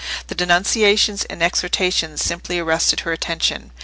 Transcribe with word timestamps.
The 0.29 0.33
denunciations 0.33 1.25
and 1.25 1.43
exhortations 1.43 2.23
simply 2.23 2.57
arrested 2.57 3.01
her 3.01 3.11
attention. 3.11 3.69